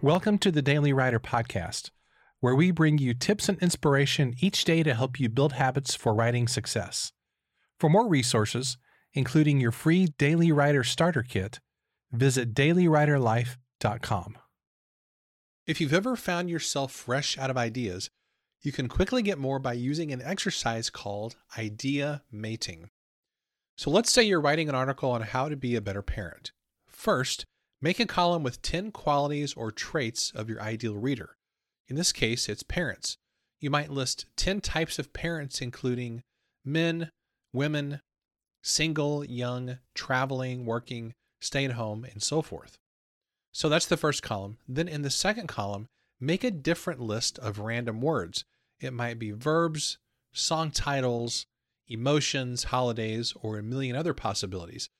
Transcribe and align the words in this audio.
Welcome 0.00 0.38
to 0.38 0.52
the 0.52 0.62
Daily 0.62 0.92
Writer 0.92 1.18
Podcast, 1.18 1.90
where 2.38 2.54
we 2.54 2.70
bring 2.70 2.98
you 2.98 3.14
tips 3.14 3.48
and 3.48 3.60
inspiration 3.60 4.36
each 4.38 4.64
day 4.64 4.84
to 4.84 4.94
help 4.94 5.18
you 5.18 5.28
build 5.28 5.54
habits 5.54 5.96
for 5.96 6.14
writing 6.14 6.46
success. 6.46 7.10
For 7.80 7.90
more 7.90 8.06
resources, 8.06 8.78
including 9.12 9.60
your 9.60 9.72
free 9.72 10.06
Daily 10.16 10.52
Writer 10.52 10.84
Starter 10.84 11.24
Kit, 11.24 11.58
visit 12.12 12.54
dailywriterlife.com. 12.54 14.38
If 15.66 15.80
you've 15.80 15.92
ever 15.92 16.14
found 16.14 16.48
yourself 16.48 16.92
fresh 16.92 17.36
out 17.36 17.50
of 17.50 17.56
ideas, 17.56 18.08
you 18.62 18.70
can 18.70 18.86
quickly 18.86 19.22
get 19.22 19.36
more 19.36 19.58
by 19.58 19.72
using 19.72 20.12
an 20.12 20.22
exercise 20.22 20.90
called 20.90 21.34
idea 21.58 22.22
mating. 22.30 22.90
So 23.76 23.90
let's 23.90 24.12
say 24.12 24.22
you're 24.22 24.40
writing 24.40 24.68
an 24.68 24.76
article 24.76 25.10
on 25.10 25.22
how 25.22 25.48
to 25.48 25.56
be 25.56 25.74
a 25.74 25.80
better 25.80 26.02
parent. 26.02 26.52
First, 26.86 27.46
Make 27.80 28.00
a 28.00 28.06
column 28.06 28.42
with 28.42 28.60
10 28.62 28.90
qualities 28.90 29.54
or 29.54 29.70
traits 29.70 30.32
of 30.34 30.48
your 30.48 30.60
ideal 30.60 30.96
reader. 30.96 31.36
In 31.86 31.94
this 31.94 32.12
case, 32.12 32.48
it's 32.48 32.64
parents. 32.64 33.18
You 33.60 33.70
might 33.70 33.90
list 33.90 34.26
10 34.36 34.60
types 34.60 34.98
of 34.98 35.12
parents, 35.12 35.60
including 35.60 36.22
men, 36.64 37.10
women, 37.52 38.00
single, 38.62 39.24
young, 39.24 39.78
traveling, 39.94 40.66
working, 40.66 41.14
stay 41.40 41.64
at 41.64 41.72
home, 41.72 42.04
and 42.04 42.22
so 42.22 42.42
forth. 42.42 42.78
So 43.52 43.68
that's 43.68 43.86
the 43.86 43.96
first 43.96 44.22
column. 44.22 44.58
Then 44.68 44.88
in 44.88 45.02
the 45.02 45.10
second 45.10 45.46
column, 45.46 45.86
make 46.20 46.42
a 46.42 46.50
different 46.50 47.00
list 47.00 47.38
of 47.38 47.60
random 47.60 48.00
words. 48.00 48.44
It 48.80 48.92
might 48.92 49.18
be 49.18 49.30
verbs, 49.30 49.98
song 50.32 50.72
titles, 50.72 51.46
emotions, 51.88 52.64
holidays, 52.64 53.34
or 53.40 53.58
a 53.58 53.62
million 53.62 53.96
other 53.96 54.14
possibilities. 54.14 54.90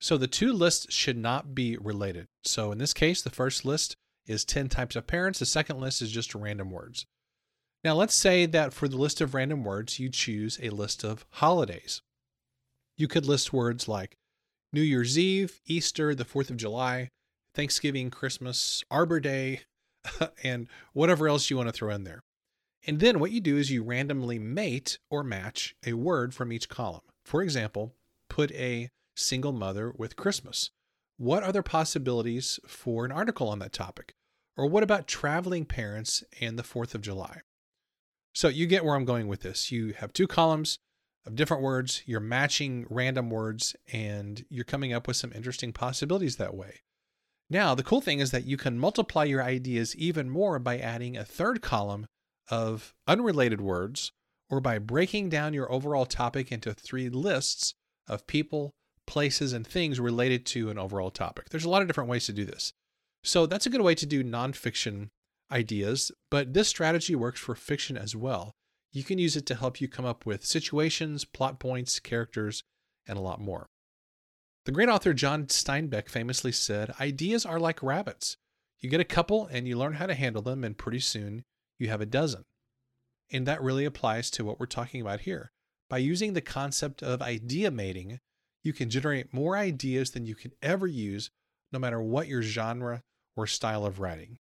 So 0.00 0.16
the 0.16 0.26
two 0.26 0.52
lists 0.52 0.92
should 0.92 1.18
not 1.18 1.54
be 1.54 1.76
related. 1.76 2.26
So 2.42 2.72
in 2.72 2.78
this 2.78 2.94
case, 2.94 3.20
the 3.20 3.30
first 3.30 3.64
list 3.64 3.96
is 4.26 4.44
10 4.44 4.68
types 4.68 4.96
of 4.96 5.06
parents. 5.06 5.38
The 5.38 5.46
second 5.46 5.78
list 5.78 6.00
is 6.00 6.10
just 6.10 6.34
random 6.34 6.70
words. 6.70 7.04
Now 7.84 7.94
let's 7.94 8.14
say 8.14 8.46
that 8.46 8.72
for 8.72 8.88
the 8.88 8.96
list 8.96 9.20
of 9.20 9.34
random 9.34 9.64
words, 9.64 9.98
you 9.98 10.08
choose 10.08 10.58
a 10.62 10.70
list 10.70 11.04
of 11.04 11.26
holidays. 11.32 12.02
You 12.96 13.08
could 13.08 13.26
list 13.26 13.52
words 13.52 13.88
like 13.88 14.16
New 14.72 14.82
Year's 14.82 15.18
Eve, 15.18 15.60
Easter, 15.66 16.14
the 16.14 16.24
4th 16.24 16.50
of 16.50 16.56
July, 16.56 17.08
Thanksgiving, 17.54 18.10
Christmas, 18.10 18.84
Arbor 18.90 19.20
Day, 19.20 19.62
and 20.42 20.68
whatever 20.92 21.28
else 21.28 21.50
you 21.50 21.56
want 21.56 21.68
to 21.68 21.72
throw 21.72 21.94
in 21.94 22.04
there. 22.04 22.20
And 22.86 23.00
then 23.00 23.18
what 23.18 23.32
you 23.32 23.40
do 23.40 23.56
is 23.56 23.70
you 23.70 23.82
randomly 23.82 24.38
mate 24.38 24.98
or 25.10 25.22
match 25.22 25.74
a 25.84 25.92
word 25.94 26.34
from 26.34 26.52
each 26.52 26.68
column. 26.68 27.02
For 27.24 27.42
example, 27.42 27.92
put 28.28 28.50
a 28.52 28.90
single 29.20 29.52
mother 29.52 29.92
with 29.96 30.16
Christmas? 30.16 30.70
What 31.16 31.42
other 31.42 31.62
possibilities 31.62 32.58
for 32.66 33.04
an 33.04 33.12
article 33.12 33.48
on 33.48 33.58
that 33.58 33.72
topic? 33.72 34.14
Or 34.56 34.66
what 34.66 34.82
about 34.82 35.06
traveling 35.06 35.64
parents 35.64 36.24
and 36.40 36.58
the 36.58 36.62
4th 36.62 36.94
of 36.94 37.02
July? 37.02 37.40
So 38.32 38.48
you 38.48 38.66
get 38.66 38.84
where 38.84 38.94
I'm 38.94 39.04
going 39.04 39.28
with 39.28 39.40
this. 39.42 39.70
You 39.70 39.94
have 39.98 40.12
two 40.12 40.26
columns 40.26 40.78
of 41.26 41.34
different 41.34 41.62
words, 41.62 42.02
you're 42.06 42.20
matching 42.20 42.86
random 42.88 43.30
words, 43.30 43.76
and 43.92 44.44
you're 44.48 44.64
coming 44.64 44.92
up 44.92 45.06
with 45.06 45.16
some 45.16 45.32
interesting 45.34 45.72
possibilities 45.72 46.36
that 46.36 46.54
way. 46.54 46.80
Now, 47.50 47.74
the 47.74 47.82
cool 47.82 48.00
thing 48.00 48.20
is 48.20 48.30
that 48.30 48.46
you 48.46 48.56
can 48.56 48.78
multiply 48.78 49.24
your 49.24 49.42
ideas 49.42 49.96
even 49.96 50.30
more 50.30 50.58
by 50.58 50.78
adding 50.78 51.16
a 51.16 51.24
third 51.24 51.60
column 51.60 52.06
of 52.48 52.94
unrelated 53.06 53.60
words 53.60 54.12
or 54.48 54.60
by 54.60 54.78
breaking 54.78 55.28
down 55.28 55.52
your 55.52 55.70
overall 55.70 56.06
topic 56.06 56.50
into 56.50 56.72
three 56.72 57.08
lists 57.08 57.74
of 58.08 58.26
people, 58.26 58.72
places, 59.10 59.52
and 59.52 59.66
things 59.66 59.98
related 59.98 60.46
to 60.46 60.70
an 60.70 60.78
overall 60.78 61.10
topic. 61.10 61.50
There's 61.50 61.64
a 61.64 61.68
lot 61.68 61.82
of 61.82 61.88
different 61.88 62.08
ways 62.08 62.26
to 62.26 62.32
do 62.32 62.44
this. 62.44 62.72
So 63.24 63.44
that's 63.44 63.66
a 63.66 63.70
good 63.70 63.82
way 63.82 63.96
to 63.96 64.06
do 64.06 64.22
nonfiction 64.22 65.08
ideas, 65.50 66.12
but 66.30 66.54
this 66.54 66.68
strategy 66.68 67.16
works 67.16 67.40
for 67.40 67.56
fiction 67.56 67.98
as 67.98 68.14
well. 68.14 68.52
You 68.92 69.02
can 69.02 69.18
use 69.18 69.36
it 69.36 69.46
to 69.46 69.56
help 69.56 69.80
you 69.80 69.88
come 69.88 70.04
up 70.04 70.24
with 70.24 70.44
situations, 70.44 71.24
plot 71.24 71.58
points, 71.58 71.98
characters, 71.98 72.62
and 73.06 73.18
a 73.18 73.20
lot 73.20 73.40
more. 73.40 73.66
The 74.64 74.72
great 74.72 74.88
author 74.88 75.12
John 75.12 75.46
Steinbeck 75.46 76.08
famously 76.08 76.52
said, 76.52 76.94
Ideas 77.00 77.44
are 77.44 77.58
like 77.58 77.82
rabbits. 77.82 78.36
You 78.78 78.88
get 78.88 79.00
a 79.00 79.04
couple 79.04 79.46
and 79.46 79.66
you 79.66 79.76
learn 79.76 79.94
how 79.94 80.06
to 80.06 80.14
handle 80.14 80.42
them, 80.42 80.62
and 80.62 80.78
pretty 80.78 81.00
soon 81.00 81.42
you 81.78 81.88
have 81.88 82.00
a 82.00 82.06
dozen. 82.06 82.44
And 83.32 83.44
that 83.46 83.62
really 83.62 83.84
applies 83.84 84.30
to 84.32 84.44
what 84.44 84.60
we're 84.60 84.66
talking 84.66 85.00
about 85.00 85.20
here. 85.20 85.50
By 85.88 85.98
using 85.98 86.34
the 86.34 86.40
concept 86.40 87.02
of 87.02 87.20
idea 87.20 87.72
mating, 87.72 88.20
you 88.62 88.72
can 88.72 88.90
generate 88.90 89.32
more 89.32 89.56
ideas 89.56 90.10
than 90.10 90.26
you 90.26 90.34
can 90.34 90.52
ever 90.62 90.86
use, 90.86 91.30
no 91.72 91.78
matter 91.78 92.00
what 92.02 92.28
your 92.28 92.42
genre 92.42 93.02
or 93.36 93.46
style 93.46 93.86
of 93.86 94.00
writing. 94.00 94.36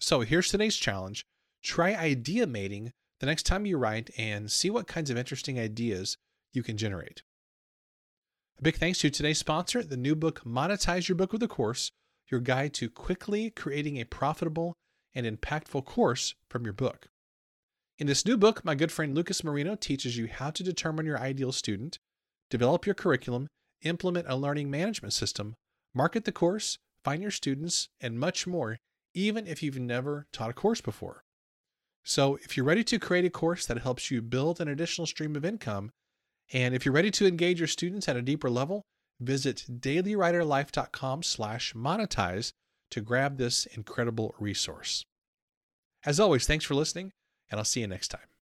So 0.00 0.20
here's 0.20 0.48
today's 0.48 0.76
challenge 0.76 1.24
try 1.62 1.94
idea 1.94 2.46
mating 2.46 2.92
the 3.18 3.26
next 3.26 3.44
time 3.44 3.66
you 3.66 3.76
write 3.76 4.10
and 4.16 4.50
see 4.50 4.70
what 4.70 4.86
kinds 4.86 5.10
of 5.10 5.16
interesting 5.16 5.58
ideas 5.58 6.16
you 6.52 6.62
can 6.62 6.76
generate. 6.76 7.22
A 8.58 8.62
big 8.62 8.76
thanks 8.76 9.00
to 9.00 9.10
today's 9.10 9.38
sponsor, 9.38 9.82
the 9.82 9.96
new 9.96 10.14
book 10.14 10.42
Monetize 10.44 11.08
Your 11.08 11.16
Book 11.16 11.32
with 11.32 11.42
a 11.42 11.48
Course, 11.48 11.90
your 12.30 12.40
guide 12.40 12.72
to 12.74 12.88
quickly 12.88 13.50
creating 13.50 13.96
a 13.96 14.04
profitable 14.04 14.74
and 15.14 15.26
impactful 15.26 15.84
course 15.84 16.34
from 16.48 16.64
your 16.64 16.72
book. 16.72 17.08
In 17.98 18.06
this 18.06 18.26
new 18.26 18.36
book, 18.36 18.64
my 18.64 18.74
good 18.74 18.92
friend 18.92 19.14
Lucas 19.14 19.42
Marino 19.42 19.74
teaches 19.74 20.16
you 20.16 20.26
how 20.26 20.50
to 20.50 20.62
determine 20.62 21.06
your 21.06 21.18
ideal 21.18 21.52
student, 21.52 21.98
develop 22.50 22.86
your 22.86 22.94
curriculum, 22.94 23.48
implement 23.82 24.26
a 24.28 24.36
learning 24.36 24.70
management 24.70 25.12
system, 25.12 25.54
market 25.94 26.24
the 26.24 26.32
course, 26.32 26.78
find 27.04 27.22
your 27.22 27.30
students, 27.30 27.88
and 28.00 28.18
much 28.18 28.46
more, 28.46 28.78
even 29.14 29.46
if 29.46 29.62
you've 29.62 29.78
never 29.78 30.26
taught 30.32 30.50
a 30.50 30.54
course 30.54 30.80
before. 30.80 31.22
So, 32.04 32.36
if 32.36 32.56
you're 32.56 32.66
ready 32.66 32.84
to 32.84 32.98
create 32.98 33.24
a 33.24 33.30
course 33.30 33.66
that 33.66 33.78
helps 33.78 34.10
you 34.10 34.22
build 34.22 34.60
an 34.60 34.68
additional 34.68 35.06
stream 35.06 35.34
of 35.34 35.44
income, 35.44 35.90
and 36.52 36.74
if 36.74 36.84
you're 36.84 36.94
ready 36.94 37.10
to 37.12 37.26
engage 37.26 37.58
your 37.58 37.66
students 37.66 38.08
at 38.08 38.16
a 38.16 38.22
deeper 38.22 38.48
level, 38.48 38.82
visit 39.20 39.64
dailywriterlife.com/monetize 39.68 42.52
to 42.90 43.00
grab 43.00 43.38
this 43.38 43.66
incredible 43.66 44.36
resource. 44.38 45.04
As 46.04 46.20
always, 46.20 46.46
thanks 46.46 46.64
for 46.64 46.76
listening, 46.76 47.10
and 47.50 47.58
I'll 47.58 47.64
see 47.64 47.80
you 47.80 47.88
next 47.88 48.08
time. 48.08 48.35